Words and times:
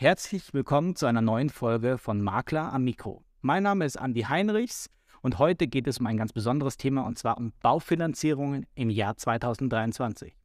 Herzlich 0.00 0.54
willkommen 0.54 0.94
zu 0.94 1.06
einer 1.06 1.22
neuen 1.22 1.50
Folge 1.50 1.98
von 1.98 2.22
Makler 2.22 2.72
am 2.72 2.84
Mikro. 2.84 3.24
Mein 3.40 3.64
Name 3.64 3.84
ist 3.84 3.96
Andi 3.96 4.20
Heinrichs 4.20 4.88
und 5.22 5.40
heute 5.40 5.66
geht 5.66 5.88
es 5.88 5.98
um 5.98 6.06
ein 6.06 6.16
ganz 6.16 6.32
besonderes 6.32 6.76
Thema 6.76 7.04
und 7.04 7.18
zwar 7.18 7.36
um 7.36 7.52
Baufinanzierungen 7.62 8.64
im 8.76 8.90
Jahr 8.90 9.16
2023. 9.16 10.36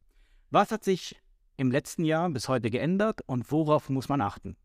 Was 0.50 0.72
hat 0.72 0.82
sich 0.82 1.22
im 1.56 1.70
letzten 1.70 2.04
Jahr 2.04 2.28
bis 2.30 2.48
heute 2.48 2.68
geändert 2.68 3.20
und 3.26 3.52
worauf 3.52 3.90
muss 3.90 4.08
man 4.08 4.22
achten? 4.22 4.56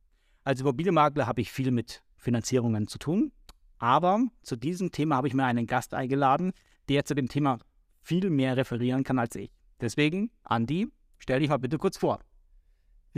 Als 0.44 0.62
Immobilienmakler 0.62 1.28
habe 1.28 1.42
ich 1.42 1.52
viel 1.52 1.70
mit 1.70 2.02
Finanzierungen 2.18 2.88
zu 2.88 2.98
tun, 2.98 3.32
aber 3.78 4.20
zu 4.42 4.56
diesem 4.56 4.92
Thema 4.92 5.18
habe 5.18 5.28
ich 5.28 5.36
mir 5.36 5.46
einen 5.46 5.68
Gast 5.68 5.94
eingeladen, 5.94 6.52
der 6.88 7.06
zu 7.06 7.14
dem 7.14 7.28
Thema 7.28 7.60
viel 8.02 8.32
mehr 8.32 8.58
referieren 8.58 9.04
kann 9.04 9.20
als 9.20 9.36
ich. 9.36 9.52
Deswegen, 9.80 10.32
Andi, 10.42 10.88
stell 11.20 11.42
dich 11.42 11.50
mal 11.50 11.58
bitte 11.58 11.78
kurz 11.78 12.00
vor. 12.00 12.22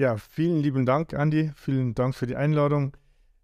Ja, 0.01 0.17
vielen 0.17 0.57
lieben 0.63 0.87
Dank, 0.87 1.13
Andi. 1.13 1.51
Vielen 1.53 1.93
Dank 1.93 2.15
für 2.15 2.25
die 2.25 2.35
Einladung. 2.35 2.97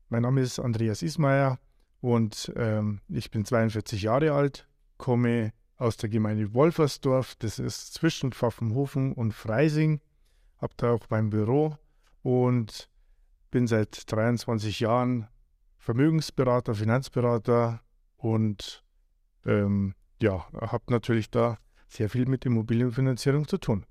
Mein 0.10 0.24
Name 0.24 0.42
ist 0.42 0.58
Andreas 0.58 1.04
Ismaier 1.04 1.60
und 2.02 2.52
ähm, 2.56 3.00
ich 3.10 3.30
bin 3.30 3.46
42 3.46 4.02
Jahre 4.02 4.32
alt, 4.32 4.68
komme 4.98 5.54
aus 5.78 5.98
der 5.98 6.10
Gemeinde 6.10 6.56
Wolfersdorf. 6.56 7.36
Das 7.36 7.60
ist 7.60 7.94
zwischen 7.94 8.32
Pfaffenhofen 8.32 9.14
und 9.14 9.34
Freising. 9.34 10.02
Habe 10.58 10.74
da 10.78 10.94
auch 10.94 11.06
mein 11.12 11.30
Büro 11.30 11.78
und 12.24 12.90
bin 13.52 13.68
seit 13.68 14.12
23 14.12 14.80
Jahren 14.80 15.28
Vermögensberater, 15.78 16.74
Finanzberater 16.74 17.82
und 18.16 18.84
ähm, 19.46 19.94
ja, 20.20 20.48
habe 20.54 20.86
natürlich 20.90 21.30
da 21.30 21.60
sehr 21.88 22.10
viel 22.10 22.26
mit 22.26 22.48
Immobilienfinanzierung 22.48 23.48
zu 23.48 23.60
tun. 23.60 23.86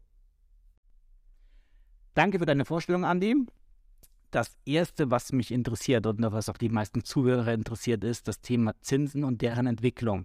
Danke 2.17 2.39
für 2.39 2.47
deine 2.47 2.65
Vorstellung, 2.65 3.05
Andi. 3.05 3.37
Das 4.31 4.57
Erste, 4.65 5.11
was 5.11 5.33
mich 5.33 5.53
interessiert 5.53 6.07
und 6.07 6.23
was 6.23 6.49
auch 6.49 6.57
die 6.57 6.71
meisten 6.71 7.05
Zuhörer 7.05 7.53
interessiert, 7.53 8.05
ist 8.05 8.27
das 8.27 8.41
Thema 8.41 8.73
Zinsen 8.81 9.23
und 9.23 9.43
deren 9.43 9.67
Entwicklung. 9.67 10.25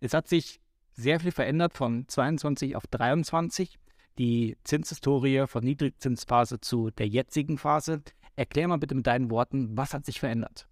Es 0.00 0.12
hat 0.12 0.28
sich 0.28 0.60
sehr 0.92 1.18
viel 1.18 1.32
verändert 1.32 1.72
von 1.72 2.06
22 2.06 2.76
auf 2.76 2.86
23. 2.88 3.78
Die 4.18 4.58
Zinshistorie 4.64 5.46
von 5.46 5.64
Niedrigzinsphase 5.64 6.60
zu 6.60 6.90
der 6.90 7.08
jetzigen 7.08 7.56
Phase. 7.56 8.02
Erklär 8.36 8.68
mal 8.68 8.76
bitte 8.76 8.94
mit 8.94 9.06
deinen 9.06 9.30
Worten, 9.30 9.74
was 9.78 9.94
hat 9.94 10.04
sich 10.04 10.20
verändert? 10.20 10.68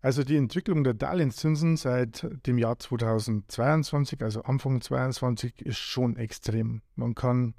Also 0.00 0.24
die 0.24 0.38
Entwicklung 0.38 0.82
der 0.82 0.94
Darlehenszinsen 0.94 1.76
seit 1.76 2.26
dem 2.46 2.58
Jahr 2.58 2.80
2022, 2.80 4.24
also 4.24 4.42
Anfang 4.42 4.80
2022, 4.80 5.62
ist 5.64 5.78
schon 5.78 6.16
extrem. 6.16 6.82
Man 6.96 7.14
kann 7.14 7.54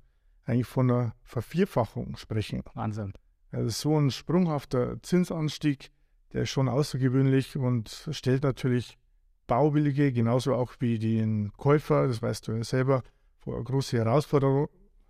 eigentlich 0.45 0.67
von 0.67 0.89
einer 0.89 1.15
Vervierfachung 1.23 2.17
sprechen. 2.17 2.63
Wahnsinn. 2.73 3.13
Also 3.51 3.69
so 3.69 3.99
ein 3.99 4.11
sprunghafter 4.11 5.01
Zinsanstieg, 5.03 5.91
der 6.33 6.43
ist 6.43 6.49
schon 6.49 6.69
außergewöhnlich 6.69 7.57
und 7.57 8.07
stellt 8.11 8.43
natürlich 8.43 8.97
Bauwillige, 9.47 10.13
genauso 10.13 10.55
auch 10.55 10.73
wie 10.79 10.97
den 10.97 11.51
Käufer, 11.57 12.07
das 12.07 12.21
weißt 12.21 12.47
du 12.47 12.53
ja 12.53 12.63
selber, 12.63 13.03
vor 13.39 13.55
eine 13.55 13.63
große 13.65 13.97
Herausforderung. 13.97 14.69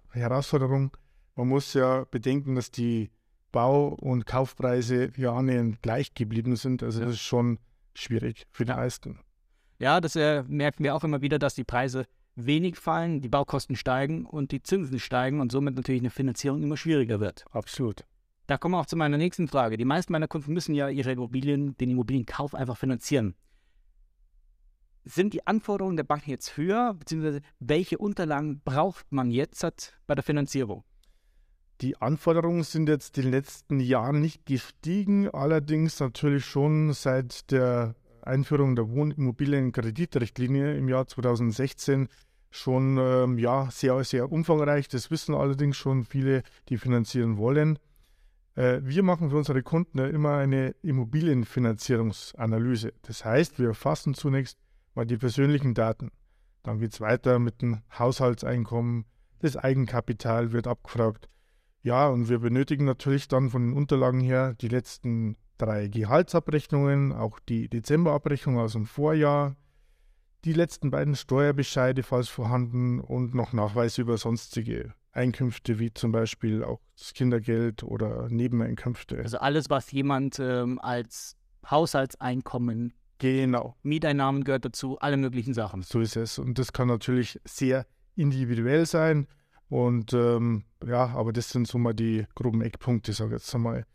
Herausforderung. 0.09 0.98
Man 1.36 1.48
muss 1.48 1.74
ja 1.74 2.06
bedenken, 2.09 2.56
dass 2.56 2.72
die 2.72 3.12
Bau- 3.52 3.90
und 3.90 4.26
Kaufpreise 4.26 5.12
ja 5.16 5.34
annähernd 5.34 5.82
gleich 5.82 6.14
geblieben 6.14 6.56
sind. 6.56 6.84
Also 6.84 7.02
das 7.02 7.12
ist 7.12 7.22
schon 7.22 7.59
schwierig 7.94 8.48
für 8.52 8.66
die 8.66 8.72
meisten. 8.72 9.20
Ja, 9.80 10.00
das 10.00 10.16
äh, 10.16 10.44
merken 10.48 10.84
wir 10.84 10.96
auch 10.96 11.04
immer 11.04 11.22
wieder, 11.22 11.40
dass 11.40 11.56
die 11.56 11.64
Preise 11.64 12.06
wenig 12.36 12.78
fallen, 12.78 13.22
die 13.22 13.30
Baukosten 13.30 13.76
steigen 13.76 14.26
und 14.26 14.52
die 14.52 14.64
Zinsen 14.64 15.00
steigen 15.00 15.40
und 15.40 15.52
somit 15.52 15.76
natürlich 15.76 16.02
eine 16.02 16.10
Finanzierung 16.10 16.64
immer 16.64 16.78
schwieriger 16.78 17.20
wird. 17.20 17.46
Absolut. 17.52 18.06
Da 18.48 18.58
kommen 18.58 18.74
wir 18.74 18.80
auch 18.80 18.86
zu 18.86 18.98
meiner 18.98 19.18
nächsten 19.18 19.48
Frage. 19.48 19.78
Die 19.78 19.86
meisten 19.86 20.12
meiner 20.12 20.28
Kunden 20.28 20.53
müssen 20.53 20.75
ja 20.75 20.90
ihre 20.90 21.12
Immobilien, 21.12 21.78
den 21.78 21.90
Immobilienkauf 21.90 22.56
einfach 22.56 22.78
finanzieren. 22.78 23.36
Sind 25.03 25.34
die 25.34 25.47
Anforderungen 25.47 25.97
der 25.97 26.03
Bank 26.03 26.28
jetzt 26.28 26.58
höher, 26.58 26.94
beziehungsweise 26.94 27.42
welche 27.59 27.97
Unterlagen 27.97 28.62
braucht 28.63 29.12
man 29.12 29.31
jetzt 29.31 29.98
bei 30.06 30.16
der 30.16 30.24
Finanzierung? 30.24 30.84
Die 31.81 32.00
Anforderungen 32.00 32.63
sind 32.63 32.88
jetzt 32.90 33.18
in 33.18 33.24
den 33.24 33.31
letzten 33.31 33.80
Jahren 33.80 34.22
nicht 34.22 34.46
gestiegen, 34.46 35.28
allerdings 35.30 36.00
natürlich 36.00 36.46
schon 36.46 36.94
seit 36.94 37.50
der 37.52 37.96
Einführung 38.26 38.76
der 38.76 38.90
Wohnimmobilienkreditrichtlinie 38.90 40.76
im 40.76 40.90
Jahr 40.90 41.08
2016 41.08 42.08
schon 42.50 42.98
ähm, 42.98 43.38
ja, 43.38 43.70
sehr, 43.72 44.04
sehr 44.04 44.32
umfangreich. 44.32 44.88
Das 44.88 45.12
wissen 45.12 45.36
allerdings 45.36 45.78
schon 45.78 46.04
viele, 46.04 46.42
die 46.70 46.78
finanzieren 46.78 47.38
wollen. 47.38 47.78
Äh, 48.56 48.80
wir 48.84 49.04
machen 49.04 49.30
für 49.30 49.38
unsere 49.38 49.62
Kunden 49.64 50.00
ja 50.00 50.08
immer 50.08 50.38
eine 50.38 50.76
Immobilienfinanzierungsanalyse. 50.81 52.94
Das 53.04 53.26
heißt, 53.26 53.60
wir 53.60 53.68
erfassen 53.70 54.14
zunächst 54.14 54.58
mal 54.94 55.06
die 55.06 55.18
persönlichen 55.18 55.74
Daten. 55.74 56.12
Dann 56.64 56.80
geht 56.80 56.94
es 56.94 57.02
weiter 57.02 57.40
mit 57.40 57.62
dem 57.62 57.81
Haushaltseinkommen, 57.98 59.06
das 59.40 59.58
Eigenkapital 59.58 60.52
wird 60.52 60.68
abgefragt. 60.68 61.28
Ja, 61.81 62.10
und 62.10 62.30
wir 62.30 62.40
benötigen 62.40 62.86
natürlich 62.86 63.28
dann 63.28 63.50
von 63.50 63.66
den 63.66 63.74
Unterlagen 63.74 64.20
her 64.20 64.54
die 64.54 64.68
letzten 64.68 65.36
drei 65.62 65.88
Gehaltsabrechnungen, 65.88 67.12
auch 67.14 67.40
die 67.40 67.70
Dezemberabrechnung 67.70 68.58
aus 68.58 68.74
dem 68.74 68.86
Vorjahr, 68.86 69.56
die 70.44 70.54
letzten 70.54 70.90
beiden 70.90 71.16
Steuerbescheide, 71.16 72.04
falls 72.04 72.28
vorhanden, 72.28 73.00
und 73.00 73.36
noch 73.36 73.54
Nachweise 73.54 74.02
über 74.02 74.18
sonstige 74.18 74.94
Einkünfte, 75.12 75.78
wie 75.78 75.94
zum 75.94 76.12
Beispiel 76.12 76.64
auch 76.64 76.80
das 76.98 77.14
Kindergeld 77.14 77.84
oder 77.84 78.28
Nebeneinkünfte. 78.30 79.20
Also 79.20 79.38
alles, 79.38 79.70
was 79.70 79.92
jemand 79.92 80.40
ähm, 80.40 80.80
als 80.80 81.36
Haushaltseinkommen, 81.70 82.94
genau. 83.20 83.76
Mieteinnahmen 83.84 84.44
gehört 84.44 84.66
dazu, 84.66 84.98
alle 85.00 85.18
möglichen 85.18 85.54
Sachen. 85.54 85.84
So 85.84 86.00
ist 86.00 86.16
es. 86.16 86.40
Und 86.40 86.58
das 86.58 86.74
kann 86.74 86.88
natürlich 86.88 87.40
sehr 87.46 87.86
individuell 88.16 88.86
sein. 88.86 89.28
Und 89.70 90.14
ähm, 90.14 90.66
ja, 90.86 91.08
aber 91.08 91.32
das 91.32 91.50
sind 91.50 91.68
so 91.68 91.78
mal 91.78 91.94
die 91.94 92.26
groben 92.36 92.62
Eckpunkte, 92.62 93.14
sage 93.14 93.36
ich 93.36 93.42
jetzt 93.42 93.54
einmal. 93.54 93.86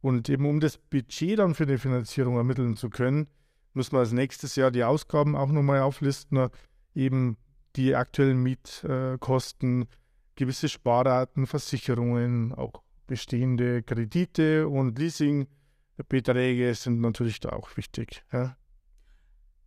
Und 0.00 0.28
eben 0.28 0.46
um 0.46 0.60
das 0.60 0.78
Budget 0.78 1.38
dann 1.38 1.54
für 1.54 1.66
die 1.66 1.78
Finanzierung 1.78 2.36
ermitteln 2.36 2.76
zu 2.76 2.88
können, 2.88 3.28
muss 3.74 3.92
man 3.92 4.00
als 4.00 4.12
nächstes 4.12 4.56
Jahr 4.56 4.70
die 4.70 4.84
Ausgaben 4.84 5.36
auch 5.36 5.48
nochmal 5.48 5.80
auflisten, 5.80 6.48
eben 6.94 7.36
die 7.76 7.94
aktuellen 7.94 8.42
Mietkosten, 8.42 9.86
gewisse 10.34 10.68
Sparraten, 10.68 11.46
Versicherungen, 11.46 12.52
auch 12.54 12.82
bestehende 13.06 13.82
Kredite 13.82 14.68
und 14.68 14.98
Leasingbeträge 14.98 16.74
sind 16.74 17.00
natürlich 17.00 17.40
da 17.40 17.50
auch 17.50 17.76
wichtig. 17.76 18.24
Ja. 18.32 18.56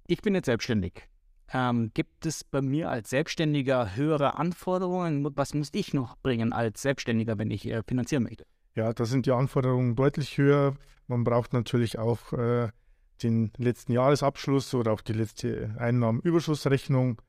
Ich 0.07 0.22
bin 0.22 0.35
jetzt 0.35 0.45
selbstständig. 0.45 1.07
Ähm, 1.53 1.91
gibt 1.93 2.25
es 2.25 2.43
bei 2.43 2.61
mir 2.61 2.89
als 2.89 3.11
Selbstständiger 3.11 3.95
höhere 3.95 4.39
Anforderungen? 4.39 5.27
Was 5.35 5.53
muss 5.53 5.69
ich 5.73 5.93
noch 5.93 6.17
bringen 6.17 6.51
als 6.51 6.81
Selbstständiger, 6.81 7.38
wenn 7.38 7.51
ich 7.51 7.67
äh, 7.67 7.83
finanzieren 7.88 8.23
möchte? 8.23 8.45
Ja, 8.75 8.94
da 8.94 9.06
sind 9.06 9.25
die 9.25 9.31
Anforderungen 9.31 9.95
deutlich 9.95 10.38
höher. 10.38 10.75
Man 11.07 11.23
braucht 11.23 11.53
natürlich 11.53 12.00
auch 12.00 12.34
äh, 12.34 12.69
den 13.22 13.51
letzten 13.57 13.94
Jahresabschluss 13.94 14.73
oder 14.73 14.94
auch 14.94 15.01
die 15.01 15.13
letzte 15.13 15.75
Einnahmenüberschussrechnung. 15.78 17.22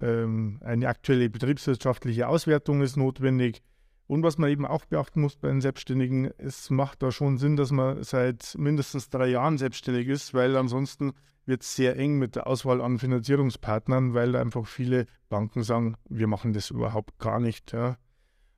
Ähm, 0.00 0.60
eine 0.62 0.88
aktuelle 0.88 1.28
betriebswirtschaftliche 1.28 2.28
Auswertung 2.28 2.82
ist 2.82 2.96
notwendig. 2.96 3.62
Und 4.06 4.22
was 4.22 4.38
man 4.38 4.50
eben 4.50 4.66
auch 4.66 4.84
beachten 4.84 5.22
muss 5.22 5.36
bei 5.36 5.48
den 5.48 5.60
Selbstständigen, 5.60 6.30
es 6.38 6.70
macht 6.70 7.02
da 7.02 7.10
schon 7.10 7.38
Sinn, 7.38 7.56
dass 7.56 7.70
man 7.70 8.02
seit 8.02 8.54
mindestens 8.58 9.08
drei 9.08 9.28
Jahren 9.28 9.58
selbstständig 9.58 10.08
ist, 10.08 10.34
weil 10.34 10.56
ansonsten 10.56 11.12
wird 11.46 11.62
es 11.62 11.74
sehr 11.74 11.96
eng 11.96 12.18
mit 12.18 12.36
der 12.36 12.46
Auswahl 12.46 12.80
an 12.80 12.98
Finanzierungspartnern, 12.98 14.14
weil 14.14 14.36
einfach 14.36 14.66
viele 14.66 15.06
Banken 15.28 15.62
sagen, 15.62 15.96
wir 16.08 16.26
machen 16.26 16.52
das 16.52 16.70
überhaupt 16.70 17.18
gar 17.18 17.40
nicht. 17.40 17.72
Ja. 17.72 17.96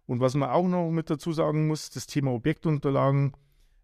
Und 0.06 0.20
was 0.20 0.34
man 0.34 0.50
auch 0.50 0.66
noch 0.66 0.90
mit 0.90 1.10
dazu 1.10 1.32
sagen 1.32 1.66
muss, 1.66 1.90
das 1.90 2.06
Thema 2.06 2.32
Objektunterlagen. 2.32 3.32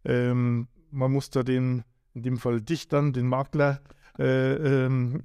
Ähm, 0.05 0.69
man 0.91 1.13
muss 1.13 1.31
da 1.31 1.43
den, 1.43 1.85
in 2.15 2.23
dem 2.23 2.37
Fall 2.37 2.61
dich 2.61 2.89
dann, 2.89 3.13
den 3.13 3.27
Makler, 3.27 3.81
äh, 4.19 4.85
ähm, 4.85 5.23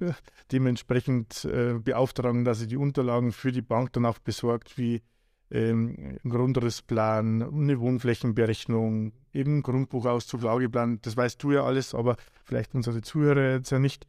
dementsprechend 0.52 1.44
äh, 1.44 1.74
beauftragen, 1.78 2.44
dass 2.44 2.60
er 2.60 2.66
die 2.66 2.76
Unterlagen 2.76 3.32
für 3.32 3.52
die 3.52 3.62
Bank 3.62 3.92
dann 3.92 4.06
auch 4.06 4.18
besorgt, 4.18 4.78
wie 4.78 5.02
ähm, 5.50 6.18
Grundrissplan, 6.24 7.42
eine 7.42 7.80
Wohnflächenberechnung, 7.80 9.12
eben 9.32 9.62
Grundbuchauszug, 9.62 10.42
Laugeplan. 10.42 11.00
Das 11.02 11.16
weißt 11.16 11.42
du 11.42 11.52
ja 11.52 11.64
alles, 11.64 11.94
aber 11.94 12.16
vielleicht 12.44 12.74
unsere 12.74 13.02
Zuhörer 13.02 13.52
jetzt 13.52 13.70
ja 13.70 13.78
nicht 13.78 14.06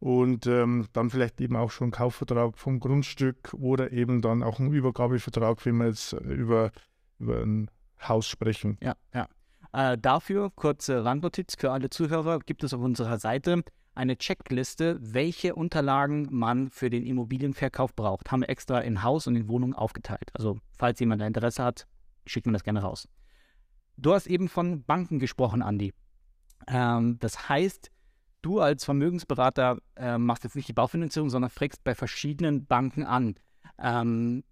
und 0.00 0.46
ähm, 0.46 0.86
dann 0.92 1.10
vielleicht 1.10 1.40
eben 1.40 1.56
auch 1.56 1.70
schon 1.70 1.90
Kaufvertrag 1.90 2.56
vom 2.56 2.80
Grundstück 2.80 3.54
oder 3.54 3.92
eben 3.92 4.22
dann 4.22 4.42
auch 4.42 4.58
ein 4.58 4.72
Übergabevertrag, 4.72 5.64
wenn 5.64 5.76
wir 5.78 5.86
jetzt 5.86 6.12
äh, 6.12 6.18
über, 6.18 6.70
über 7.18 7.42
ein 7.42 7.70
Haus 8.00 8.28
sprechen. 8.28 8.78
Ja, 8.82 8.94
ja. 9.12 9.28
Äh, 9.72 9.98
dafür, 9.98 10.50
kurze 10.54 11.04
Randnotiz 11.04 11.56
für 11.58 11.72
alle 11.72 11.90
Zuhörer, 11.90 12.38
gibt 12.38 12.64
es 12.64 12.72
auf 12.72 12.80
unserer 12.80 13.18
Seite 13.18 13.62
eine 13.94 14.16
Checkliste, 14.16 14.96
welche 15.00 15.56
Unterlagen 15.56 16.28
man 16.30 16.70
für 16.70 16.88
den 16.88 17.04
Immobilienverkauf 17.04 17.94
braucht. 17.94 18.30
Haben 18.30 18.42
wir 18.42 18.48
extra 18.48 18.78
in 18.78 19.02
Haus 19.02 19.26
und 19.26 19.34
in 19.34 19.48
Wohnung 19.48 19.74
aufgeteilt. 19.74 20.30
Also 20.34 20.58
falls 20.78 21.00
jemand 21.00 21.20
Interesse 21.20 21.64
hat, 21.64 21.88
schickt 22.24 22.46
mir 22.46 22.52
das 22.52 22.62
gerne 22.62 22.82
raus. 22.82 23.08
Du 23.96 24.14
hast 24.14 24.28
eben 24.28 24.48
von 24.48 24.84
Banken 24.84 25.18
gesprochen, 25.18 25.62
Andi. 25.62 25.92
Ähm, 26.68 27.18
das 27.18 27.48
heißt, 27.48 27.90
du 28.42 28.60
als 28.60 28.84
Vermögensberater 28.84 29.78
äh, 29.96 30.18
machst 30.18 30.44
jetzt 30.44 30.56
nicht 30.56 30.68
die 30.68 30.72
Baufinanzierung, 30.72 31.30
sondern 31.30 31.50
fragst 31.50 31.82
bei 31.84 31.94
verschiedenen 31.94 32.66
Banken 32.66 33.04
an. 33.04 33.34
Ähm, 33.78 34.44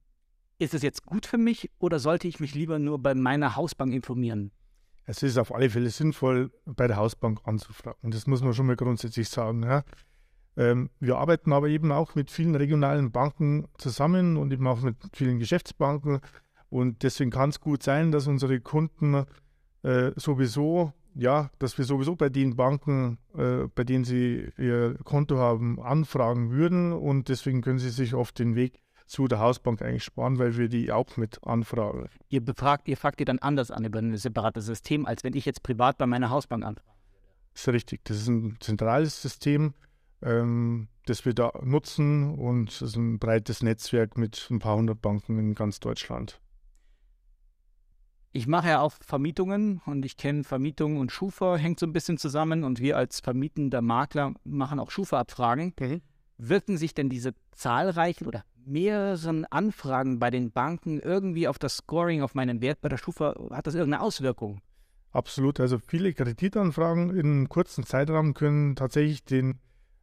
ist 0.59 0.75
es 0.75 0.83
jetzt 0.83 1.05
gut 1.05 1.27
für 1.27 1.39
mich 1.39 1.71
oder 1.79 1.99
sollte 1.99 2.29
ich 2.29 2.41
mich 2.41 2.55
lieber 2.55 2.79
nur 2.79 2.99
bei 2.99 3.15
meiner 3.15 3.57
Hausbank 3.57 3.93
informieren? 3.93 4.53
Es 5.05 5.23
ist 5.23 5.39
auf 5.39 5.55
alle 5.55 5.71
Fälle 5.71 5.91
sinnvoll, 5.91 6.51
bei 6.65 6.89
der 6.89 6.97
Hausbank 6.97 7.41
anzufragen. 7.45 8.11
Das 8.11 8.27
muss 8.27 8.43
man 8.43 8.55
schon 8.55 8.67
mal 8.67 8.77
grundsätzlich 8.77 9.29
sagen. 9.29 9.63
Ja. 9.63 9.85
Ähm, 10.57 10.91
wir 10.99 11.19
arbeiten 11.19 11.53
aber 11.53 11.69
eben 11.69 11.93
auch 11.93 12.15
mit 12.15 12.31
vielen 12.31 12.57
regionalen 12.57 13.13
Banken 13.13 13.69
zusammen 13.79 14.37
und 14.37 14.53
eben 14.53 14.67
auch 14.67 14.81
mit 14.81 14.97
vielen 15.13 15.39
Geschäftsbanken. 15.39 16.21
Und 16.71 17.03
deswegen 17.03 17.31
kann 17.31 17.51
es 17.51 17.61
gut 17.61 17.83
sein, 17.83 18.11
dass 18.11 18.27
unsere 18.27 18.61
Kunden 18.61 19.27
äh, 19.83 20.11
sowieso, 20.17 20.93
ja, 21.17 21.51
dass 21.59 21.79
wir 21.79 21.85
sowieso 21.85 22.15
bei 22.15 22.29
den 22.29 22.57
Banken, 22.57 23.19
äh, 23.37 23.69
bei 23.75 23.85
denen 23.85 24.05
sie 24.05 24.53
ihr 24.59 24.97
Konto 25.05 25.39
haben, 25.39 25.81
anfragen 25.81 26.51
würden. 26.51 26.93
Und 26.93 27.29
deswegen 27.29 27.63
können 27.63 27.79
sie 27.79 27.91
sich 27.91 28.15
oft 28.15 28.39
den 28.39 28.55
Weg 28.55 28.81
zu 29.07 29.27
der 29.29 29.39
Hausbank 29.39 29.83
eigentlich 29.83 30.05
sparen, 30.05 30.39
weil 30.39 30.57
wir 30.57 30.69
die 30.69 30.93
auch 30.93 31.17
mit 31.17 31.43
anfragen. 31.45 32.09
Ihr 32.29 32.45
befragt, 32.45 32.89
ihr 32.89 32.97
fragt 32.97 33.21
ihr 33.21 33.27
dann 33.27 33.39
anders 33.39 33.71
an 33.71 33.85
über 33.85 33.99
ein 33.99 34.17
separates 34.17 34.67
System, 34.67 35.07
als 35.07 35.25
wenn 35.25 35.35
ich 35.35 35.47
jetzt 35.47 35.63
privat 35.63 35.97
bei 35.97 36.07
meiner 36.07 36.31
Hausbank 36.31 36.65
anfrage. 36.65 36.97
Das 37.53 37.63
ist 37.63 37.73
richtig. 37.73 38.05
Das 38.05 38.19
ist 38.19 38.29
ein 38.29 38.57
zentrales 38.61 39.23
System, 39.23 39.73
ähm, 40.23 40.89
das 41.07 41.25
wir 41.25 41.33
da 41.33 41.53
nutzen 41.63 42.35
und 42.35 42.71
es 42.71 42.83
ist 42.83 42.97
ein 42.97 43.19
breites 43.19 43.63
Netzwerk 43.63 44.19
mit 44.19 44.49
ein 44.51 44.59
paar 44.59 44.77
hundert 44.77 45.01
Banken 45.01 45.39
in 45.39 45.55
ganz 45.55 45.81
Deutschland. 45.81 46.41
Ich 48.33 48.47
mache 48.47 48.69
ja 48.69 48.81
auch 48.81 48.93
Vermietungen 49.01 49.81
und 49.87 50.05
ich 50.05 50.17
kenne 50.17 50.45
Vermietungen 50.45 50.99
und 50.99 51.11
Schufa 51.11 51.57
hängt 51.57 51.81
so 51.81 51.87
ein 51.87 51.93
bisschen 51.93 52.19
zusammen 52.19 52.65
und 52.65 52.81
wir 52.81 52.97
als 52.97 53.21
vermietender 53.21 53.81
Makler 53.81 54.35
machen 54.45 54.79
auch 54.79 54.91
Schufa-Abfragen. 54.91 55.73
Mhm. 55.81 56.03
Wirken 56.39 56.77
sich 56.77 56.95
denn 56.95 57.09
diese 57.09 57.33
zahlreichen 57.53 58.27
oder 58.27 58.45
mehreren 58.67 59.47
Anfragen 59.47 60.19
bei 60.19 60.31
den 60.31 60.51
Banken 60.51 61.01
irgendwie 61.01 61.49
auf 61.49 61.59
das 61.59 61.79
Scoring, 61.79 62.21
auf 62.23 62.35
meinen 62.35 62.61
Wert 62.61 62.81
bei 62.83 62.89
der 62.89 62.99
Schufa, 62.99 63.35
hat 63.51 63.67
das 63.67 63.75
irgendeine 63.75 64.03
Auswirkung? 64.03 64.61
Absolut. 65.13 65.61
Also 65.61 65.79
viele 65.79 66.13
Kreditanfragen 66.13 67.11
in 67.11 67.27
einem 67.27 67.49
kurzen 67.49 67.85
Zeitraum 67.85 68.35
können 68.35 68.77
tatsächlich 68.77 69.25
den 69.25 69.61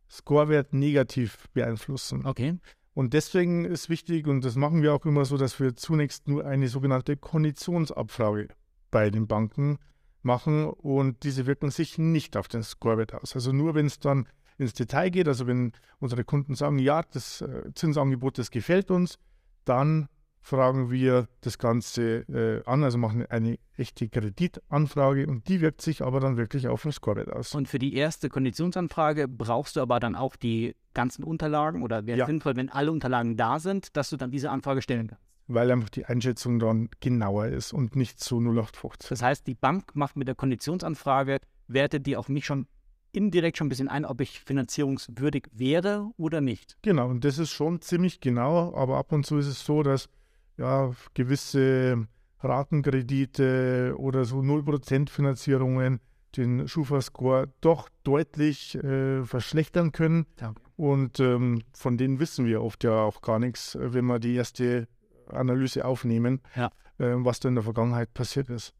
Scorewert 0.09 0.73
negativ 0.73 1.49
beeinflussen. 1.53 2.25
Okay. 2.25 2.57
Und 2.93 3.13
deswegen 3.13 3.65
ist 3.65 3.89
wichtig, 3.89 4.27
und 4.27 4.45
das 4.45 4.55
machen 4.55 4.83
wir 4.83 4.93
auch 4.93 5.05
immer 5.05 5.25
so, 5.25 5.37
dass 5.37 5.59
wir 5.59 5.75
zunächst 5.75 6.27
nur 6.27 6.45
eine 6.45 6.67
sogenannte 6.67 7.17
Konditionsabfrage 7.17 8.49
bei 8.91 9.09
den 9.09 9.27
Banken 9.27 9.79
machen 10.21 10.65
und 10.65 11.23
diese 11.23 11.47
wirken 11.47 11.71
sich 11.71 11.97
nicht 11.97 12.37
auf 12.37 12.47
den 12.47 12.63
Scorewert 12.63 13.13
aus. 13.15 13.33
Also 13.35 13.51
nur 13.51 13.75
wenn 13.75 13.87
es 13.87 13.99
dann 13.99 14.27
ins 14.57 14.73
Detail 14.73 15.09
geht, 15.09 15.27
also 15.27 15.47
wenn 15.47 15.73
unsere 15.99 16.23
Kunden 16.23 16.55
sagen, 16.55 16.77
ja, 16.77 17.01
das 17.01 17.41
äh, 17.41 17.73
Zinsangebot, 17.73 18.37
das 18.37 18.51
gefällt 18.51 18.91
uns, 18.91 19.17
dann 19.65 20.07
fragen 20.43 20.91
wir 20.91 21.27
das 21.41 21.57
Ganze 21.57 22.27
äh, 22.29 22.69
an, 22.69 22.83
also 22.83 22.97
machen 22.97 23.25
eine 23.27 23.57
echte 23.77 24.09
Kreditanfrage 24.09 25.25
und 25.25 25.47
die 25.47 25.61
wirkt 25.61 25.81
sich 25.81 26.01
aber 26.03 26.19
dann 26.19 26.37
wirklich 26.37 26.67
auf 26.67 26.83
den 26.83 26.91
Scorewert 26.91 27.31
aus. 27.31 27.55
Und 27.55 27.67
für 27.67 27.79
die 27.79 27.95
erste 27.95 28.29
Konditionsanfrage 28.29 29.27
brauchst 29.27 29.77
du 29.77 29.81
aber 29.81 29.99
dann 30.01 30.15
auch 30.15 30.35
die 30.35 30.75
ganzen 30.93 31.23
Unterlagen 31.23 31.81
oder 31.81 32.05
wäre 32.05 32.17
es 32.17 32.19
ja. 32.19 32.25
sinnvoll, 32.25 32.57
wenn 32.57 32.69
alle 32.69 32.91
Unterlagen 32.91 33.37
da 33.37 33.57
sind, 33.57 33.95
dass 33.95 34.09
du 34.09 34.17
dann 34.17 34.31
diese 34.31 34.51
Anfrage 34.51 34.81
stellen 34.81 35.07
kannst? 35.07 35.23
Weil 35.47 35.71
einfach 35.71 35.89
die 35.89 36.05
Einschätzung 36.05 36.59
dann 36.59 36.89
genauer 36.99 37.47
ist 37.47 37.73
und 37.73 37.95
nicht 37.95 38.19
zu 38.19 38.37
0815. 38.39 39.07
Das 39.09 39.21
heißt, 39.21 39.47
die 39.47 39.55
Bank 39.55 39.95
macht 39.95 40.17
mit 40.17 40.27
der 40.27 40.35
Konditionsanfrage, 40.35 41.39
wertet 41.67 42.05
die 42.05 42.17
auf 42.17 42.27
mich 42.27 42.45
schon 42.45 42.67
indirekt 43.13 43.57
schon 43.57 43.67
ein 43.67 43.69
bisschen 43.69 43.87
ein, 43.87 44.05
ob 44.05 44.19
ich 44.19 44.41
finanzierungswürdig 44.41 45.47
wäre 45.53 46.11
oder 46.17 46.41
nicht. 46.41 46.77
Genau, 46.81 47.07
und 47.07 47.23
das 47.23 47.37
ist 47.37 47.51
schon 47.51 47.79
ziemlich 47.81 48.19
genau, 48.19 48.73
aber 48.75 48.97
ab 48.97 49.11
und 49.11 49.25
zu 49.25 49.37
ist 49.37 49.47
es 49.47 49.63
so, 49.63 49.83
dass 49.83 50.09
ja, 50.57 50.91
gewisse 51.13 52.07
Ratenkredite 52.39 53.95
oder 53.97 54.25
so 54.25 54.39
0% 54.39 55.09
Finanzierungen 55.09 55.99
den 56.35 56.67
Schufa-Score 56.67 57.53
doch 57.61 57.89
deutlich 58.03 58.75
äh, 58.75 59.23
verschlechtern 59.23 59.91
können. 59.91 60.25
Danke. 60.37 60.61
Und 60.75 61.19
ähm, 61.19 61.61
von 61.73 61.97
denen 61.97 62.19
wissen 62.19 62.45
wir 62.45 62.63
oft 62.63 62.83
ja 62.83 63.03
auch 63.03 63.21
gar 63.21 63.37
nichts, 63.37 63.77
wenn 63.79 64.05
wir 64.05 64.19
die 64.19 64.33
erste 64.33 64.87
Analyse 65.27 65.85
aufnehmen, 65.85 66.41
ja. 66.55 66.71
äh, 66.97 67.13
was 67.17 67.39
da 67.39 67.49
in 67.49 67.55
der 67.55 67.63
Vergangenheit 67.63 68.13
passiert 68.13 68.49
ist. 68.49 68.73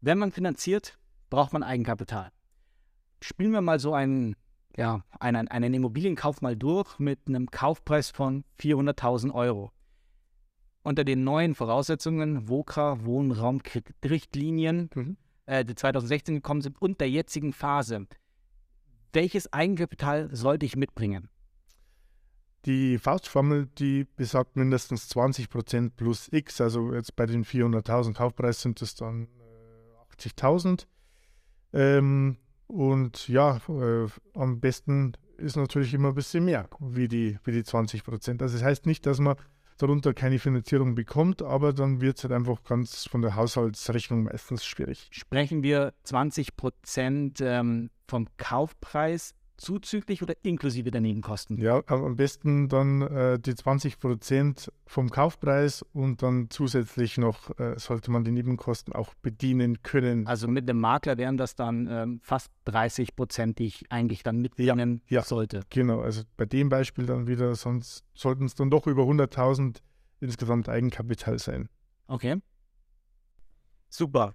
Wenn 0.00 0.18
man 0.18 0.30
finanziert, 0.30 0.96
braucht 1.28 1.52
man 1.52 1.64
Eigenkapital 1.64 2.30
spielen 3.22 3.52
wir 3.52 3.60
mal 3.60 3.78
so 3.78 3.94
einen, 3.94 4.36
ja, 4.76 5.02
einen, 5.18 5.48
einen 5.48 5.74
Immobilienkauf 5.74 6.40
mal 6.42 6.56
durch 6.56 6.98
mit 6.98 7.20
einem 7.26 7.50
Kaufpreis 7.50 8.10
von 8.10 8.44
400.000 8.60 9.32
Euro. 9.32 9.72
Unter 10.82 11.04
den 11.04 11.24
neuen 11.24 11.54
Voraussetzungen, 11.54 12.48
WOKRA, 12.48 13.04
Wohnraumrichtlinien, 13.04 14.90
mhm. 14.94 15.16
äh, 15.46 15.64
die 15.64 15.74
2016 15.74 16.36
gekommen 16.36 16.62
sind 16.62 16.80
und 16.80 17.00
der 17.00 17.10
jetzigen 17.10 17.52
Phase, 17.52 18.06
welches 19.12 19.52
Eigenkapital 19.52 20.34
sollte 20.34 20.64
ich 20.66 20.76
mitbringen? 20.76 21.28
Die 22.66 22.98
Faustformel, 22.98 23.66
die 23.78 24.06
besagt 24.16 24.56
mindestens 24.56 25.10
20% 25.10 25.92
plus 25.96 26.28
X, 26.30 26.60
also 26.60 26.92
jetzt 26.92 27.16
bei 27.16 27.26
den 27.26 27.44
400.000 27.44 28.14
Kaufpreis 28.14 28.60
sind 28.60 28.82
es 28.82 28.94
dann 28.94 29.24
äh, 29.24 30.16
80.000. 30.16 30.86
Ähm, 31.72 32.36
und 32.66 33.28
ja, 33.28 33.60
äh, 33.68 34.06
am 34.34 34.60
besten 34.60 35.14
ist 35.38 35.56
natürlich 35.56 35.94
immer 35.94 36.08
ein 36.08 36.14
bisschen 36.14 36.44
mehr 36.44 36.68
wie 36.78 37.08
die, 37.08 37.38
wie 37.44 37.52
die 37.52 37.64
20 37.64 38.04
Prozent. 38.04 38.42
Also 38.42 38.58
das 38.58 38.64
heißt 38.64 38.86
nicht, 38.86 39.06
dass 39.06 39.18
man 39.18 39.36
darunter 39.82 40.14
keine 40.14 40.38
Finanzierung 40.38 40.94
bekommt, 40.94 41.42
aber 41.42 41.72
dann 41.72 42.00
wird 42.00 42.18
es 42.18 42.24
halt 42.24 42.32
einfach 42.32 42.62
ganz 42.64 43.06
von 43.06 43.22
der 43.22 43.34
Haushaltsrechnung 43.34 44.24
meistens 44.24 44.64
schwierig. 44.64 45.08
Sprechen 45.10 45.62
wir 45.62 45.92
20 46.04 46.56
Prozent 46.56 47.40
ähm, 47.40 47.90
vom 48.06 48.26
Kaufpreis 48.36 49.34
zuzüglich 49.60 50.22
oder 50.22 50.34
inklusive 50.42 50.90
der 50.90 51.00
Nebenkosten? 51.00 51.58
Ja, 51.58 51.82
am 51.86 52.16
besten 52.16 52.68
dann 52.68 53.02
äh, 53.02 53.38
die 53.38 53.54
20 53.54 53.98
Prozent 53.98 54.72
vom 54.86 55.10
Kaufpreis 55.10 55.84
und 55.92 56.22
dann 56.22 56.48
zusätzlich 56.50 57.18
noch 57.18 57.56
äh, 57.58 57.78
sollte 57.78 58.10
man 58.10 58.24
die 58.24 58.32
Nebenkosten 58.32 58.92
auch 58.92 59.14
bedienen 59.14 59.82
können. 59.82 60.26
Also 60.26 60.48
mit 60.48 60.68
dem 60.68 60.80
Makler 60.80 61.18
wären 61.18 61.36
das 61.36 61.54
dann 61.54 61.86
ähm, 61.88 62.20
fast 62.22 62.50
30 62.64 63.14
Prozent, 63.14 63.58
die 63.58 63.66
ich 63.66 63.92
eigentlich 63.92 64.22
dann 64.22 64.38
mitnehmen 64.38 65.02
ja, 65.08 65.18
ja, 65.18 65.24
sollte. 65.24 65.62
Genau, 65.70 66.00
also 66.00 66.22
bei 66.36 66.46
dem 66.46 66.68
Beispiel 66.68 67.06
dann 67.06 67.26
wieder, 67.26 67.54
sonst 67.54 68.04
sollten 68.14 68.46
es 68.46 68.54
dann 68.54 68.70
doch 68.70 68.86
über 68.86 69.02
100.000 69.02 69.76
insgesamt 70.20 70.68
Eigenkapital 70.68 71.38
sein. 71.38 71.68
Okay. 72.06 72.40
Super. 73.88 74.34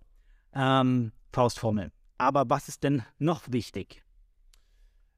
Ähm, 0.54 1.12
Faustformel. 1.32 1.92
Aber 2.18 2.50
was 2.50 2.70
ist 2.70 2.84
denn 2.84 3.04
noch 3.20 3.52
wichtig? 3.52 4.05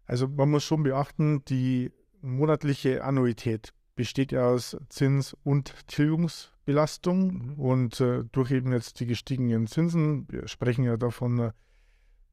Also 0.07 0.27
man 0.27 0.49
muss 0.49 0.63
schon 0.63 0.83
beachten, 0.83 1.43
die 1.45 1.91
monatliche 2.21 3.03
Annuität 3.03 3.73
besteht 3.95 4.31
ja 4.31 4.47
aus 4.47 4.77
Zins- 4.89 5.35
und 5.43 5.87
Tilgungsbelastung 5.87 7.33
mhm. 7.33 7.53
und 7.55 7.99
äh, 7.99 8.23
durch 8.31 8.51
eben 8.51 8.71
jetzt 8.71 8.99
die 8.99 9.05
gestiegenen 9.05 9.67
Zinsen, 9.67 10.25
wir 10.29 10.47
sprechen 10.47 10.85
ja 10.85 10.95
davon 10.97 11.39
äh, 11.39 11.51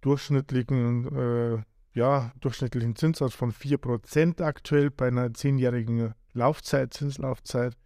durchschnittlichen, 0.02 1.16
äh, 1.16 1.62
ja, 1.98 2.32
durchschnittlichen 2.40 2.94
Zinssatz 2.94 3.34
von 3.34 3.52
4% 3.52 4.42
aktuell 4.42 4.90
bei 4.90 5.08
einer 5.08 5.32
zehnjährigen 5.32 6.14
Laufzeit, 6.32 6.92
Zinslaufzeit. 6.92 7.76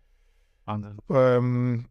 Wahnsinn. 0.64 0.98
Ähm, 1.08 1.86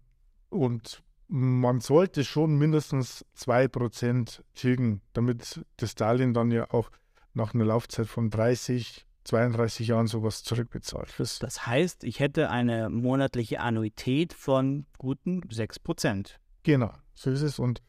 und 0.50 1.02
man 1.30 1.80
sollte 1.80 2.24
schon 2.24 2.58
mindestens 2.58 3.26
2% 3.38 4.42
tilgen, 4.54 5.02
damit 5.14 5.64
das 5.78 5.96
Darlehen 5.96 6.34
dann 6.34 6.52
ja 6.52 6.70
auch 6.72 6.90
nach 7.38 7.54
einer 7.54 7.66
Laufzeit 7.66 8.08
von 8.08 8.30
30, 8.30 9.06
32 9.24 9.88
Jahren 9.88 10.08
sowas 10.08 10.44
zurückbezahlt. 10.44 11.14
Das, 11.18 11.40
das 11.40 11.66
heißt, 11.66 12.04
ich 12.04 12.20
hätte 12.20 12.50
eine 12.50 12.90
monatliche 12.90 13.62
Annuität 13.62 14.34
von 14.34 14.86
guten 14.98 15.42
6 15.50 15.80
Prozent. 15.80 16.40
Genau, 16.64 16.92
so 17.14 17.32
ist 17.32 17.44
es. 17.44 17.60
Und 17.60 17.82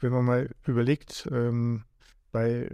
wenn 0.00 0.12
man 0.12 0.24
mal 0.24 0.50
überlegt, 0.66 1.28
ähm, 1.32 1.84
bei 2.32 2.68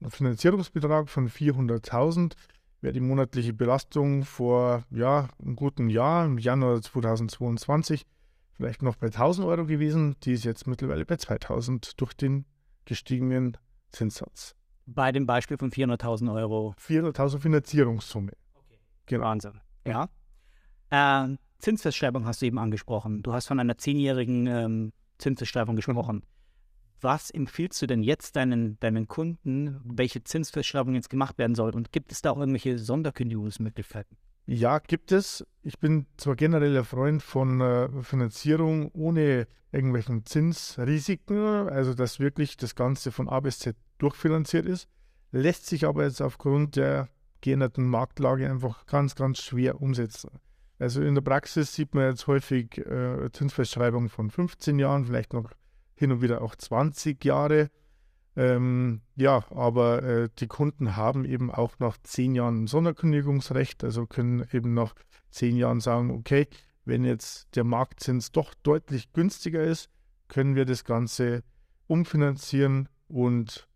einem 0.00 0.10
Finanzierungsbetrag 0.10 1.08
von 1.08 1.28
400.000 1.28 2.34
wäre 2.80 2.92
die 2.92 3.00
monatliche 3.00 3.52
Belastung 3.52 4.24
vor 4.24 4.84
ja, 4.90 5.28
einem 5.42 5.56
guten 5.56 5.90
Jahr, 5.90 6.26
im 6.26 6.38
Januar 6.38 6.80
2022, 6.80 8.06
vielleicht 8.52 8.82
noch 8.82 8.96
bei 8.96 9.06
1000 9.06 9.46
Euro 9.46 9.66
gewesen. 9.66 10.16
Die 10.22 10.32
ist 10.32 10.44
jetzt 10.44 10.66
mittlerweile 10.66 11.04
bei 11.04 11.16
2000 11.16 12.00
durch 12.00 12.14
den 12.14 12.44
gestiegenen 12.84 13.56
Zinssatz. 13.90 14.54
Bei 14.90 15.12
dem 15.12 15.26
Beispiel 15.26 15.58
von 15.58 15.70
400.000 15.70 16.34
Euro. 16.34 16.74
400.000 16.80 17.40
Finanzierungssumme. 17.40 18.32
Okay. 18.54 18.78
Genau. 19.04 19.24
Wahnsinn. 19.24 19.60
Ja. 19.86 20.08
Äh, 20.88 21.36
Zinsfestschreibung 21.58 22.24
hast 22.24 22.40
du 22.40 22.46
eben 22.46 22.58
angesprochen. 22.58 23.22
Du 23.22 23.34
hast 23.34 23.48
von 23.48 23.60
einer 23.60 23.76
zehnjährigen 23.76 24.46
ähm, 24.46 24.92
Zinsverschreibung 25.18 25.76
gesprochen. 25.76 26.22
Was 27.00 27.30
empfiehlst 27.30 27.80
du 27.82 27.86
denn 27.86 28.02
jetzt 28.02 28.36
deinen, 28.36 28.80
deinen 28.80 29.06
Kunden, 29.06 29.78
welche 29.84 30.24
Zinsverschreibung 30.24 30.94
jetzt 30.94 31.10
gemacht 31.10 31.36
werden 31.36 31.54
soll? 31.54 31.74
Und 31.74 31.92
gibt 31.92 32.10
es 32.10 32.22
da 32.22 32.30
auch 32.30 32.38
irgendwelche 32.38 32.78
Sonderkündigungsmöglichkeiten? 32.78 34.16
Ja, 34.46 34.78
gibt 34.78 35.12
es. 35.12 35.46
Ich 35.62 35.78
bin 35.78 36.06
zwar 36.16 36.34
generell 36.34 36.78
ein 36.78 36.84
Freund 36.84 37.22
von 37.22 37.60
äh, 37.60 38.02
Finanzierung 38.02 38.90
ohne 38.92 39.46
irgendwelchen 39.70 40.24
Zinsrisiken, 40.24 41.68
also 41.68 41.92
dass 41.92 42.18
wirklich 42.18 42.56
das 42.56 42.74
Ganze 42.74 43.12
von 43.12 43.28
A 43.28 43.40
bis 43.40 43.58
Z 43.58 43.76
durchfinanziert 43.98 44.66
ist, 44.66 44.88
lässt 45.30 45.66
sich 45.66 45.86
aber 45.86 46.04
jetzt 46.04 46.20
aufgrund 46.22 46.76
der 46.76 47.08
geänderten 47.40 47.86
Marktlage 47.86 48.50
einfach 48.50 48.86
ganz, 48.86 49.14
ganz 49.14 49.38
schwer 49.38 49.80
umsetzen. 49.80 50.40
Also 50.78 51.02
in 51.02 51.14
der 51.14 51.22
Praxis 51.22 51.74
sieht 51.74 51.94
man 51.94 52.04
jetzt 52.04 52.26
häufig 52.26 52.78
äh, 52.78 53.30
Zinsfestschreibungen 53.32 54.08
von 54.08 54.30
15 54.30 54.78
Jahren, 54.78 55.04
vielleicht 55.04 55.32
noch 55.32 55.50
hin 55.94 56.12
und 56.12 56.22
wieder 56.22 56.42
auch 56.42 56.54
20 56.54 57.24
Jahre. 57.24 57.70
Ähm, 58.36 59.00
ja, 59.16 59.44
aber 59.50 60.02
äh, 60.04 60.28
die 60.38 60.46
Kunden 60.46 60.96
haben 60.96 61.24
eben 61.24 61.50
auch 61.50 61.72
nach 61.80 61.96
10 62.00 62.36
Jahren 62.36 62.68
Sonderkündigungsrecht, 62.68 63.82
also 63.82 64.06
können 64.06 64.46
eben 64.52 64.74
nach 64.74 64.94
10 65.30 65.56
Jahren 65.56 65.80
sagen, 65.80 66.12
okay, 66.12 66.46
wenn 66.84 67.04
jetzt 67.04 67.54
der 67.56 67.64
Marktzins 67.64 68.30
doch 68.30 68.54
deutlich 68.62 69.12
günstiger 69.12 69.62
ist, 69.62 69.90
können 70.28 70.54
wir 70.54 70.64
das 70.64 70.84
Ganze 70.84 71.42
umfinanzieren 71.88 72.88
und 73.08 73.67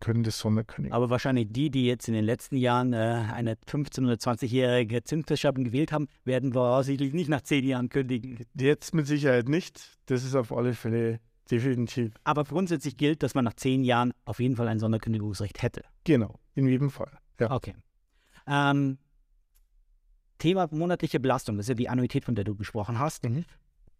können 0.00 0.22
das 0.22 0.38
Sonderkündigen. 0.38 0.94
Aber 0.94 1.10
wahrscheinlich 1.10 1.48
die, 1.50 1.70
die 1.70 1.86
jetzt 1.86 2.08
in 2.08 2.14
den 2.14 2.24
letzten 2.24 2.56
Jahren 2.56 2.92
äh, 2.92 2.96
eine 3.32 3.54
15- 3.54 4.04
oder 4.04 4.14
20-jährige 4.14 5.04
Zinsverschreibung 5.04 5.64
gewählt 5.64 5.92
haben, 5.92 6.08
werden 6.24 6.52
voraussichtlich 6.52 7.12
nicht 7.12 7.28
nach 7.28 7.42
10 7.42 7.64
Jahren 7.64 7.88
kündigen. 7.88 8.44
Jetzt 8.54 8.94
mit 8.94 9.06
Sicherheit 9.06 9.48
nicht. 9.48 9.98
Das 10.06 10.24
ist 10.24 10.34
auf 10.34 10.52
alle 10.52 10.74
Fälle 10.74 11.20
definitiv. 11.50 12.12
Aber 12.24 12.44
grundsätzlich 12.44 12.96
gilt, 12.96 13.22
dass 13.22 13.34
man 13.34 13.44
nach 13.44 13.54
10 13.54 13.84
Jahren 13.84 14.12
auf 14.24 14.40
jeden 14.40 14.56
Fall 14.56 14.68
ein 14.68 14.78
Sonderkündigungsrecht 14.78 15.62
hätte. 15.62 15.84
Genau, 16.04 16.38
in 16.54 16.66
jedem 16.66 16.90
Fall. 16.90 17.18
Ja. 17.38 17.50
Okay. 17.50 17.74
Ähm, 18.46 18.98
Thema 20.38 20.68
monatliche 20.72 21.20
Belastung, 21.20 21.56
das 21.56 21.64
ist 21.64 21.68
ja 21.68 21.74
die 21.76 21.88
Annuität, 21.88 22.24
von 22.24 22.34
der 22.34 22.44
du 22.44 22.56
gesprochen 22.56 22.98
hast. 22.98 23.24
Mhm. 23.24 23.44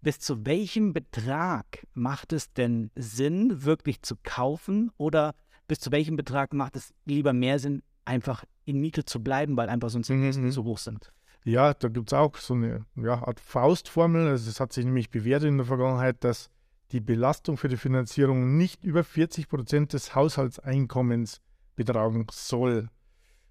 Bis 0.00 0.18
zu 0.18 0.44
welchem 0.44 0.92
Betrag 0.92 1.86
macht 1.94 2.32
es 2.32 2.52
denn 2.52 2.90
Sinn, 2.96 3.62
wirklich 3.64 4.02
zu 4.02 4.16
kaufen 4.24 4.90
oder 4.96 5.34
bis 5.68 5.80
zu 5.80 5.90
welchem 5.92 6.16
Betrag 6.16 6.52
macht 6.52 6.76
es 6.76 6.92
lieber 7.04 7.32
mehr 7.32 7.58
Sinn, 7.58 7.82
einfach 8.04 8.44
in 8.64 8.80
Miete 8.80 9.04
zu 9.04 9.22
bleiben, 9.22 9.56
weil 9.56 9.68
einfach 9.68 9.90
sonst 9.90 10.08
die 10.08 10.20
Kosten 10.20 10.44
Mhm. 10.46 10.50
zu 10.50 10.64
hoch 10.64 10.78
sind? 10.78 11.12
Ja, 11.44 11.74
da 11.74 11.88
gibt 11.88 12.10
es 12.12 12.14
auch 12.18 12.36
so 12.36 12.54
eine 12.54 12.86
ja, 12.96 13.14
Art 13.14 13.40
Faustformel. 13.40 14.28
Also 14.28 14.48
es 14.48 14.60
hat 14.60 14.72
sich 14.72 14.84
nämlich 14.84 15.10
bewährt 15.10 15.42
in 15.42 15.56
der 15.56 15.66
Vergangenheit, 15.66 16.22
dass 16.22 16.50
die 16.92 17.00
Belastung 17.00 17.56
für 17.56 17.68
die 17.68 17.76
Finanzierung 17.76 18.56
nicht 18.56 18.84
über 18.84 19.02
40 19.02 19.48
Prozent 19.48 19.92
des 19.92 20.14
Haushaltseinkommens 20.14 21.40
betragen 21.74 22.26
soll. 22.30 22.90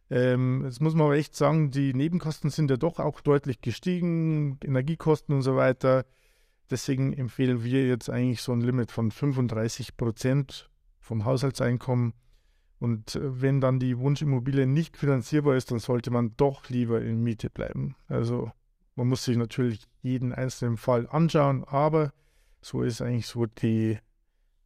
Ähm, 0.09 0.63
jetzt 0.65 0.81
muss 0.81 0.93
man 0.93 1.07
aber 1.07 1.15
echt 1.15 1.35
sagen, 1.35 1.71
die 1.71 1.93
Nebenkosten 1.93 2.49
sind 2.49 2.69
ja 2.69 2.77
doch 2.77 2.99
auch 2.99 3.21
deutlich 3.21 3.61
gestiegen, 3.61 4.57
Energiekosten 4.63 5.35
und 5.35 5.41
so 5.41 5.55
weiter. 5.55 6.05
Deswegen 6.69 7.13
empfehlen 7.13 7.63
wir 7.63 7.87
jetzt 7.87 8.09
eigentlich 8.09 8.41
so 8.41 8.53
ein 8.53 8.61
Limit 8.61 8.91
von 8.91 9.11
35 9.11 9.97
Prozent 9.97 10.69
vom 11.01 11.25
Haushaltseinkommen. 11.25 12.13
Und 12.79 13.15
äh, 13.15 13.41
wenn 13.41 13.59
dann 13.59 13.79
die 13.79 13.97
Wunschimmobilie 13.99 14.65
nicht 14.65 14.95
finanzierbar 14.95 15.55
ist, 15.55 15.71
dann 15.71 15.79
sollte 15.79 16.11
man 16.11 16.35
doch 16.37 16.69
lieber 16.69 17.01
in 17.01 17.21
Miete 17.21 17.49
bleiben. 17.49 17.95
Also 18.07 18.51
man 18.95 19.07
muss 19.07 19.25
sich 19.25 19.37
natürlich 19.37 19.87
jeden 20.01 20.33
einzelnen 20.33 20.77
Fall 20.77 21.07
anschauen, 21.09 21.63
aber 21.65 22.13
so 22.61 22.83
ist 22.83 23.01
eigentlich 23.01 23.27
so 23.27 23.45
die, 23.45 23.97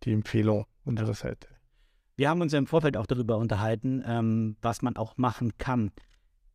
die 0.04 0.14
Empfehlung 0.14 0.66
unserer 0.84 1.14
Seite. 1.14 1.48
Wir 2.16 2.30
haben 2.30 2.42
uns 2.42 2.54
ja 2.54 2.60
im 2.60 2.68
Vorfeld 2.68 2.96
auch 2.96 3.06
darüber 3.06 3.38
unterhalten, 3.38 4.04
ähm, 4.06 4.56
was 4.62 4.82
man 4.82 4.96
auch 4.96 5.18
machen 5.18 5.58
kann. 5.58 5.92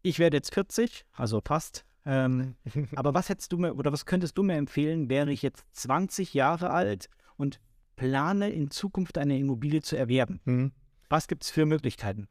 Ich 0.02 0.18
werde 0.18 0.38
jetzt 0.38 0.54
40, 0.54 1.04
also 1.12 1.42
fast. 1.44 1.84
Ähm, 2.06 2.56
aber 2.96 3.12
was 3.12 3.28
hättest 3.28 3.52
du 3.52 3.58
mir 3.58 3.74
oder 3.74 3.92
was 3.92 4.06
könntest 4.06 4.38
du 4.38 4.42
mir 4.42 4.56
empfehlen, 4.56 5.10
wäre 5.10 5.30
ich 5.30 5.42
jetzt 5.42 5.64
20 5.72 6.32
Jahre 6.32 6.70
alt 6.70 7.10
und 7.36 7.60
plane 8.00 8.48
in 8.48 8.70
Zukunft 8.70 9.18
eine 9.18 9.38
Immobilie 9.38 9.82
zu 9.82 9.94
erwerben? 9.94 10.40
Mhm. 10.44 10.72
Was 11.10 11.28
gibt 11.28 11.44
es 11.44 11.50
für 11.50 11.66
Möglichkeiten? 11.66 12.28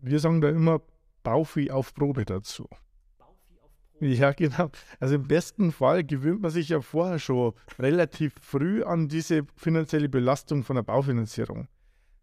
Wir 0.00 0.20
sagen 0.20 0.40
da 0.40 0.48
immer 0.48 0.80
Baufi 1.22 1.70
auf 1.70 1.92
Probe 1.92 2.24
dazu. 2.24 2.66
Ja, 4.00 4.32
genau. 4.32 4.70
Also 4.98 5.16
im 5.16 5.28
besten 5.28 5.70
Fall 5.72 6.02
gewöhnt 6.02 6.40
man 6.40 6.50
sich 6.50 6.70
ja 6.70 6.80
vorher 6.80 7.18
schon 7.18 7.52
relativ 7.78 8.34
früh 8.40 8.84
an 8.84 9.08
diese 9.08 9.42
finanzielle 9.56 10.08
Belastung 10.08 10.64
von 10.64 10.76
der 10.76 10.82
Baufinanzierung. 10.82 11.68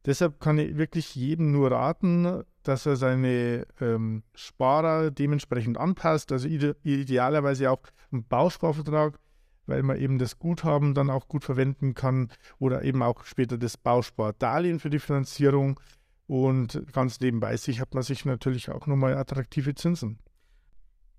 Deshalb 0.06 0.40
kann 0.40 0.58
ich 0.58 0.76
wirklich 0.76 1.14
jedem 1.16 1.52
nur 1.52 1.72
raten, 1.72 2.44
dass 2.64 2.86
er 2.86 2.96
seine 2.96 3.68
ähm, 3.82 4.24
Sparer 4.34 5.12
dementsprechend 5.12 5.78
anpasst. 5.78 6.32
Also 6.32 6.48
ide 6.48 6.76
idealerweise 6.84 7.70
auch 7.70 7.82
einen 8.12 8.26
Bausparvertrag, 8.26 9.20
weil 9.66 9.84
man 9.84 9.98
eben 9.98 10.18
das 10.18 10.40
Guthaben 10.40 10.94
dann 10.94 11.10
auch 11.10 11.28
gut 11.28 11.44
verwenden 11.44 11.94
kann 11.94 12.30
oder 12.60 12.84
eben 12.84 13.02
auch 13.02 13.26
später 13.26 13.58
das 13.58 13.78
Bauspardarlehen 13.78 14.80
für 14.80 14.90
die 14.90 15.00
Finanzierung. 15.00 15.80
Und 16.28 16.84
ganz 16.94 17.20
nebenbei 17.20 17.58
sichert 17.58 17.94
man 17.94 18.04
sich 18.04 18.26
natürlich 18.26 18.70
auch 18.70 18.88
nochmal 18.88 19.16
attraktive 19.16 19.76
Zinsen. 19.76 20.20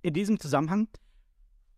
In 0.02 0.14
diesem 0.14 0.38
Zusammenhang, 0.40 0.88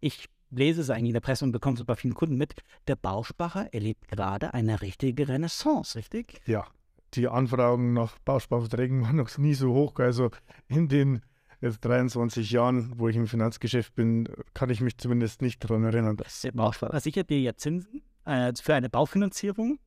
ich 0.00 0.28
lese 0.50 0.80
es 0.80 0.90
eigentlich 0.90 1.08
in 1.08 1.14
der 1.14 1.20
Presse 1.20 1.44
und 1.44 1.52
bekomme 1.52 1.76
es 1.76 1.84
bei 1.84 1.94
vielen 1.94 2.14
Kunden 2.14 2.36
mit, 2.36 2.54
der 2.86 2.96
Bausparer 2.96 3.72
erlebt 3.72 4.08
gerade 4.08 4.54
eine 4.54 4.80
richtige 4.80 5.28
Renaissance, 5.28 5.98
richtig? 5.98 6.40
Ja, 6.46 6.66
die 7.14 7.28
Anfragen 7.28 7.92
nach 7.92 8.18
Bausparverträgen 8.20 9.02
waren 9.02 9.16
noch 9.16 9.36
nie 9.38 9.54
so 9.54 9.72
hoch. 9.72 9.98
Also 9.98 10.30
in 10.68 10.88
den 10.88 11.22
jetzt 11.60 11.84
23 11.84 12.50
Jahren, 12.50 12.92
wo 12.96 13.08
ich 13.08 13.16
im 13.16 13.26
Finanzgeschäft 13.26 13.94
bin, 13.94 14.28
kann 14.54 14.70
ich 14.70 14.80
mich 14.80 14.98
zumindest 14.98 15.42
nicht 15.42 15.62
daran 15.64 15.84
erinnern. 15.84 16.16
Dass 16.16 16.42
Der 16.42 16.52
Bausparer 16.52 17.00
sichert 17.00 17.30
dir 17.30 17.40
ja 17.40 17.56
Zinsen 17.56 18.02
äh, 18.24 18.52
für 18.60 18.74
eine 18.74 18.88
Baufinanzierung 18.88 19.78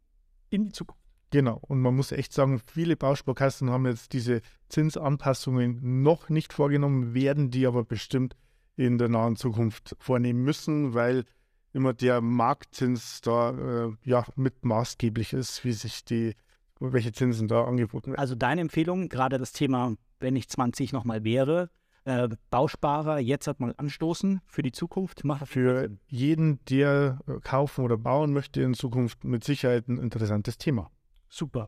in 0.50 0.66
die 0.66 0.72
Zukunft. 0.72 1.00
Genau, 1.32 1.60
und 1.68 1.80
man 1.80 1.96
muss 1.96 2.12
echt 2.12 2.34
sagen, 2.34 2.60
viele 2.66 2.96
Bausparkassen 2.96 3.70
haben 3.70 3.86
jetzt 3.86 4.14
diese 4.14 4.42
Zinsanpassungen 4.68 6.02
noch 6.02 6.30
nicht 6.30 6.54
vorgenommen, 6.54 7.14
werden 7.14 7.52
die 7.52 7.68
aber 7.68 7.84
bestimmt 7.84 8.36
in 8.76 8.98
der 8.98 9.10
nahen 9.10 9.36
Zukunft 9.36 9.96
vornehmen 10.00 10.42
müssen, 10.44 10.96
weil 10.96 11.26
immer 11.72 11.94
der 11.94 12.22
Marktzins 12.22 13.22
da 13.22 13.52
äh, 13.52 13.92
ja 14.04 14.26
mit 14.36 14.66
maßgeblich 14.66 15.34
ist, 15.34 15.64
wie 15.64 15.74
sich 15.74 16.04
die, 16.04 16.34
welche 16.80 17.12
Zinsen 17.12 17.48
da 17.48 17.64
angeboten 17.66 18.12
werden. 18.12 18.20
Also 18.20 18.36
deine 18.36 18.62
Empfehlung, 18.62 19.10
gerade 19.10 19.38
das 19.38 19.52
Thema, 19.52 19.96
wenn 20.20 20.36
ich 20.36 20.50
20 20.50 20.94
nochmal 20.94 21.24
wäre, 21.24 21.70
äh, 22.06 22.30
Bausparer 22.50 23.20
jetzt 23.20 23.48
halt 23.48 23.60
mal 23.60 23.74
anstoßen 23.78 24.42
für 24.48 24.62
die 24.62 24.72
Zukunft, 24.72 25.24
macht 25.26 25.48
Für 25.48 25.90
jeden, 26.08 26.64
der 26.66 27.20
äh, 27.28 27.40
kaufen 27.42 27.84
oder 27.84 27.98
bauen 27.98 28.32
möchte 28.34 28.62
in 28.62 28.74
Zukunft, 28.74 29.24
mit 29.24 29.44
Sicherheit 29.44 29.88
ein 29.90 29.98
interessantes 29.98 30.58
Thema. 30.58 30.90
Super. 31.28 31.68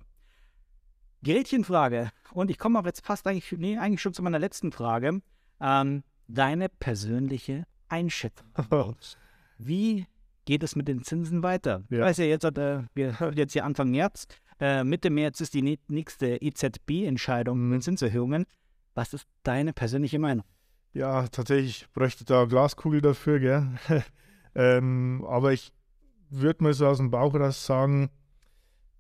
Gerätchenfrage. 1.24 2.10
Und 2.34 2.50
ich 2.50 2.58
komme 2.58 2.80
auch 2.80 2.86
jetzt 2.86 3.06
fast 3.06 3.28
eigentlich, 3.28 3.52
nee, 3.58 3.78
eigentlich 3.78 4.02
schon 4.02 4.14
zu 4.14 4.24
meiner 4.24 4.40
letzten 4.40 4.72
Frage. 4.72 5.22
Ähm, 5.60 6.04
deine 6.28 6.70
persönliche 6.70 7.66
Einschätzung. 7.90 8.48
Wie 9.58 10.08
geht 10.46 10.64
es 10.64 10.76
mit 10.76 10.88
den 10.88 11.04
Zinsen 11.04 11.44
weiter? 11.44 11.84
Ich 11.90 11.98
Ja. 11.98 12.06
weiß 12.06 12.18
ja 12.18 12.26
jetzt, 12.26 12.46
äh, 12.46 12.84
wir 12.96 13.34
jetzt 13.36 13.54
hier 13.54 13.66
Anfang 13.66 13.92
März. 13.92 14.26
Äh, 14.62 14.84
Mitte 14.84 15.10
März 15.10 15.42
ist 15.42 15.56
die 15.56 15.64
nä- 15.64 15.80
nächste 15.88 16.38
EZB-Entscheidung 16.38 17.68
mit 17.70 17.84
Zinserhöhungen. 17.84 18.46
Was 18.94 19.14
ist 19.14 19.26
deine 19.42 19.74
persönliche 19.74 20.20
Meinung? 20.20 20.46
Ja, 20.94 21.28
tatsächlich 21.28 21.88
bräuchte 21.94 22.26
da 22.26 22.46
Glaskugel 22.46 23.02
dafür, 23.02 23.40
gell? 23.40 23.68
ähm, 24.56 25.26
aber 25.28 25.52
ich 25.52 25.74
würde 26.30 26.64
mal 26.64 26.74
so 26.74 26.86
aus 26.86 26.98
dem 26.98 27.10
Bauch 27.10 27.34
raus 27.34 27.66
sagen, 27.66 28.12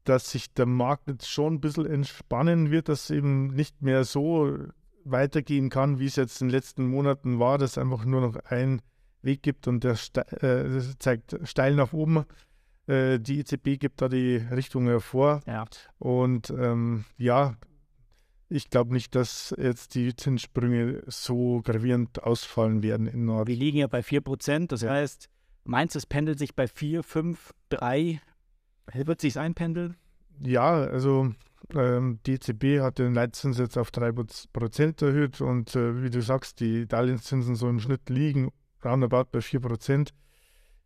dass 0.03 0.31
sich 0.31 0.51
der 0.53 0.65
Markt 0.65 1.07
jetzt 1.07 1.29
schon 1.29 1.55
ein 1.55 1.61
bisschen 1.61 1.85
entspannen 1.85 2.71
wird, 2.71 2.89
dass 2.89 3.11
eben 3.11 3.47
nicht 3.53 3.83
mehr 3.83 4.03
so 4.03 4.57
weitergehen 5.03 5.69
kann, 5.69 5.99
wie 5.99 6.07
es 6.07 6.15
jetzt 6.15 6.41
in 6.41 6.47
den 6.47 6.55
letzten 6.55 6.87
Monaten 6.87 7.39
war, 7.39 7.59
dass 7.59 7.71
es 7.71 7.77
einfach 7.77 8.05
nur 8.05 8.21
noch 8.21 8.35
einen 8.45 8.81
Weg 9.21 9.43
gibt 9.43 9.67
und 9.67 9.83
der 9.83 9.95
ste 9.95 10.21
äh, 10.41 10.81
zeigt 10.97 11.37
steil 11.43 11.75
nach 11.75 11.93
oben. 11.93 12.25
Äh, 12.91 13.19
die 13.19 13.39
EZB 13.39 13.79
gibt 13.79 14.01
da 14.01 14.09
die 14.09 14.35
Richtung 14.35 14.87
hervor. 14.87 15.39
Ja. 15.47 15.65
Und 15.97 16.49
ähm, 16.49 17.05
ja, 17.17 17.55
ich 18.49 18.69
glaube 18.69 18.93
nicht, 18.93 19.15
dass 19.15 19.55
jetzt 19.57 19.95
die 19.95 20.13
Zinssprünge 20.13 21.03
so 21.07 21.61
gravierend 21.63 22.21
ausfallen 22.21 22.83
werden 22.83 23.07
in 23.07 23.23
Nord. 23.23 23.47
Wir 23.47 23.55
liegen 23.55 23.77
ja 23.77 23.87
bei 23.87 24.01
4%. 24.01 24.67
Das 24.67 24.83
heißt, 24.83 25.29
meinst 25.63 25.95
du, 25.95 25.99
es 25.99 26.05
pendelt 26.05 26.37
sich 26.37 26.53
bei 26.53 26.67
4, 26.67 27.01
5, 27.01 27.53
3? 27.69 28.19
Wird 28.93 29.21
sich 29.21 29.39
einpendeln? 29.39 29.95
Ja, 30.41 30.73
also 30.73 31.31
ähm, 31.73 32.19
die 32.25 32.33
EZB 32.33 32.81
hat 32.81 32.99
den 32.99 33.13
Leitzins 33.13 33.57
jetzt 33.57 33.77
auf 33.77 33.91
3% 33.91 35.05
erhöht 35.05 35.39
und 35.39 35.75
äh, 35.77 36.03
wie 36.03 36.09
du 36.09 36.21
sagst, 36.21 36.59
die 36.59 36.87
Darlehenszinsen 36.87 37.55
so 37.55 37.69
im 37.69 37.79
Schnitt 37.79 38.09
liegen 38.09 38.51
roundabout 38.83 39.27
bei 39.31 39.39
4%. 39.39 40.09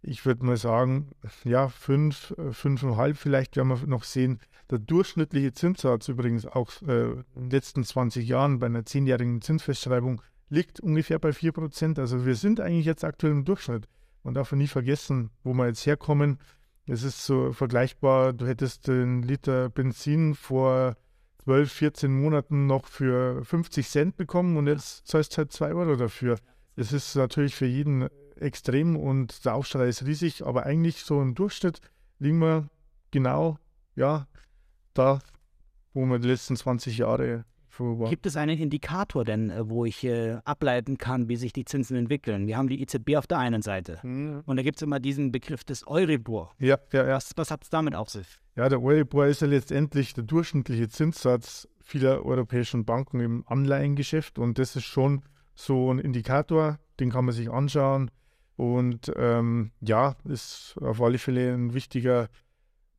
Ich 0.07 0.25
würde 0.25 0.45
mal 0.45 0.57
sagen, 0.57 1.09
ja, 1.43 1.67
fünf, 1.67 2.33
äh, 2.38 2.51
fünfeinhalb 2.51 3.17
vielleicht 3.17 3.55
werden 3.57 3.69
wir 3.69 3.88
noch 3.88 4.03
sehen. 4.03 4.39
Der 4.69 4.79
durchschnittliche 4.79 5.53
Zinssatz 5.53 6.07
übrigens 6.07 6.45
auch 6.45 6.71
äh, 6.83 7.12
in 7.12 7.24
den 7.35 7.50
letzten 7.50 7.83
20 7.83 8.27
Jahren 8.27 8.59
bei 8.59 8.67
einer 8.67 8.85
zehnjährigen 8.85 9.41
Zinsfestschreibung 9.41 10.21
liegt 10.50 10.79
ungefähr 10.79 11.19
bei 11.19 11.29
4%. 11.29 12.00
Also 12.00 12.25
wir 12.25 12.35
sind 12.35 12.59
eigentlich 12.59 12.85
jetzt 12.85 13.03
aktuell 13.03 13.33
im 13.33 13.45
Durchschnitt. 13.45 13.88
Man 14.24 14.33
darf 14.33 14.51
nie 14.51 14.67
vergessen, 14.67 15.31
wo 15.43 15.53
wir 15.53 15.67
jetzt 15.67 15.85
herkommen. 15.85 16.39
Es 16.88 17.03
ist 17.03 17.25
so 17.25 17.51
vergleichbar, 17.51 18.33
du 18.33 18.45
hättest 18.45 18.88
den 18.88 19.24
Liter 19.24 19.69
Benzin 19.69 20.35
vor 20.35 20.97
12, 21.43 21.71
14 21.71 22.21
Monaten 22.21 22.67
noch 22.67 22.88
für 22.88 23.43
50 23.43 23.88
Cent 23.88 24.17
bekommen 24.17 24.57
und 24.57 24.67
jetzt 24.67 25.07
zahlst 25.07 25.33
du 25.33 25.38
halt 25.38 25.51
2 25.51 25.74
Euro 25.74 25.95
dafür. 25.95 26.38
Es 26.75 26.91
ist 26.91 27.15
natürlich 27.15 27.55
für 27.55 27.65
jeden 27.65 28.07
extrem 28.37 28.95
und 28.95 29.45
der 29.45 29.55
Aufschrei 29.55 29.87
ist 29.87 30.05
riesig, 30.05 30.45
aber 30.45 30.65
eigentlich 30.65 31.03
so 31.03 31.21
im 31.21 31.35
Durchschnitt 31.35 31.81
liegen 32.19 32.39
wir 32.39 32.69
genau, 33.11 33.57
ja, 33.95 34.27
da, 34.93 35.19
wo 35.93 36.05
wir 36.05 36.19
die 36.19 36.27
letzten 36.27 36.55
20 36.55 36.97
Jahre 36.97 37.45
waren. 37.79 38.09
Gibt 38.09 38.25
es 38.25 38.37
einen 38.37 38.57
Indikator 38.57 39.25
denn, 39.25 39.49
äh, 39.49 39.69
wo 39.69 39.85
ich 39.85 40.03
äh, 40.03 40.37
ableiten 40.45 40.97
kann, 40.97 41.27
wie 41.27 41.35
sich 41.35 41.53
die 41.53 41.65
Zinsen 41.65 41.97
entwickeln? 41.97 42.47
Wir 42.47 42.57
haben 42.57 42.69
die 42.69 42.81
EZB 42.81 43.17
auf 43.17 43.27
der 43.27 43.39
einen 43.39 43.61
Seite 43.61 43.99
mhm. 44.03 44.43
und 44.45 44.57
da 44.57 44.63
gibt 44.63 44.77
es 44.77 44.81
immer 44.81 44.99
diesen 44.99 45.31
Begriff 45.31 45.63
des 45.63 45.85
Euribor. 45.87 46.53
Ja, 46.59 46.77
ja, 46.91 47.05
ja. 47.05 47.15
Was, 47.15 47.31
was 47.35 47.51
hat 47.51 47.63
es 47.63 47.69
damit 47.69 47.95
auf 47.95 48.09
sich? 48.09 48.27
Ja, 48.55 48.69
der 48.69 48.81
Euribor 48.81 49.25
ist 49.25 49.41
ja 49.41 49.47
letztendlich 49.47 50.13
der 50.13 50.23
durchschnittliche 50.23 50.87
Zinssatz 50.87 51.67
vieler 51.81 52.25
europäischen 52.25 52.85
Banken 52.85 53.19
im 53.19 53.43
Anleihengeschäft 53.47 54.39
und 54.39 54.57
das 54.57 54.75
ist 54.75 54.85
schon 54.85 55.21
so 55.53 55.91
ein 55.91 55.99
Indikator, 55.99 56.79
den 56.99 57.11
kann 57.11 57.25
man 57.25 57.33
sich 57.33 57.49
anschauen. 57.49 58.11
Und 58.55 59.12
ähm, 59.15 59.71
ja, 59.81 60.15
ist 60.24 60.75
auf 60.81 61.01
alle 61.01 61.17
Fälle 61.17 61.53
ein 61.53 61.74
wichtiger 61.74 62.29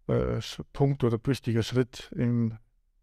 äh, 0.06 0.40
Punkt 0.72 1.02
oder 1.02 1.18
wichtiger 1.25 1.62
Schritt 1.62 2.12
im 2.14 2.58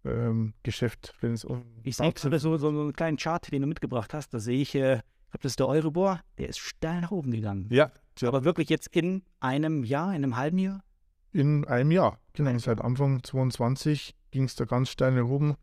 ähm, 0.06 0.54
Geschäft, 0.64 1.16
wenn 1.22 1.34
es 1.34 1.46
um. 1.46 1.64
Ich 1.84 1.98
sehe 1.98 2.14
so, 2.16 2.38
so, 2.38 2.58
so 2.58 2.70
einen 2.70 2.94
kleinen 2.94 3.18
Chart, 3.18 3.52
den 3.52 3.62
du 3.62 3.68
mitgebracht 3.68 4.14
hast. 4.14 4.34
Da 4.34 4.40
sehe 4.40 4.62
ich, 4.62 4.76
äh, 4.76 4.98
ich 4.98 5.32
glaube, 5.32 5.44
das 5.44 5.52
ist 5.54 5.60
der 5.60 5.68
Euribor, 5.68 6.22
der 6.38 6.50
ist 6.50 6.60
steil 6.60 7.02
nach 7.02 7.12
oben 7.12 7.32
gegangen. 7.32 7.68
Ja, 7.72 7.92
ja. 8.20 8.28
Aber 8.28 8.44
wirklich 8.44 8.70
jetzt 8.70 8.88
in 8.96 9.24
einem 9.40 9.84
Jahr, 9.84 10.10
in 10.10 10.24
einem 10.24 10.38
halben 10.38 10.58
Jahr? 10.60 10.84
In 11.32 11.66
einem 11.66 11.92
Jahr, 11.92 12.20
genau. 12.34 12.56
Seit 12.60 12.80
Anfang 12.80 13.24
2022 13.24 14.16
ging 14.30 14.44
es 14.44 14.56
da 14.56 14.66
ganz 14.66 14.90
steil 14.90 15.14
nach 15.14 15.28
oben. 15.28 15.56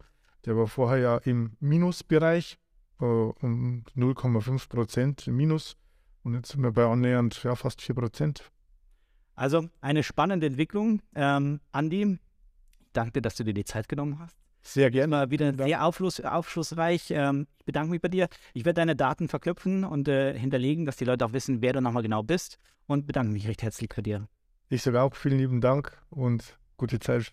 Der 0.44 0.56
war 0.56 0.66
vorher 0.66 0.99
ja 0.99 1.16
im 1.18 1.56
Minusbereich, 1.61 2.59
äh, 3.00 3.04
um 3.04 3.85
0,5 3.97 4.68
Prozent 4.68 5.28
im 5.28 5.37
Minus. 5.37 5.76
Und 6.22 6.34
jetzt 6.34 6.50
sind 6.52 6.62
wir 6.62 6.72
bei 6.72 6.86
annähernd 6.86 7.42
ja, 7.42 7.54
fast 7.54 7.80
4 7.82 7.94
Prozent. 7.94 8.50
Also 9.34 9.68
eine 9.80 10.02
spannende 10.02 10.46
Entwicklung. 10.46 11.00
Ähm, 11.14 11.60
Andi, 11.72 12.18
danke, 12.92 13.22
dass 13.22 13.36
du 13.36 13.44
dir 13.44 13.54
die 13.54 13.64
Zeit 13.64 13.88
genommen 13.88 14.18
hast. 14.18 14.36
Sehr 14.62 14.90
gerne. 14.90 15.04
Immer 15.04 15.30
wieder 15.30 15.54
sehr 15.54 15.84
aufschluss, 15.84 16.20
aufschlussreich. 16.20 17.10
Ähm, 17.10 17.46
ich 17.58 17.64
bedanke 17.64 17.90
mich 17.90 18.02
bei 18.02 18.08
dir. 18.08 18.28
Ich 18.52 18.64
werde 18.64 18.80
deine 18.80 18.96
Daten 18.96 19.28
verknüpfen 19.28 19.84
und 19.84 20.08
äh, 20.08 20.38
hinterlegen, 20.38 20.84
dass 20.84 20.96
die 20.96 21.06
Leute 21.06 21.24
auch 21.24 21.32
wissen, 21.32 21.62
wer 21.62 21.72
du 21.72 21.80
nochmal 21.80 22.02
genau 22.02 22.22
bist. 22.22 22.58
Und 22.86 23.06
bedanke 23.06 23.32
mich 23.32 23.48
recht 23.48 23.62
herzlich 23.62 23.88
bei 23.88 24.02
dir. 24.02 24.28
Ich 24.68 24.82
sage 24.82 25.00
auch 25.00 25.14
vielen 25.14 25.38
lieben 25.38 25.60
Dank 25.60 25.96
und 26.10 26.58
gute 26.76 26.98
Zeit. 26.98 27.32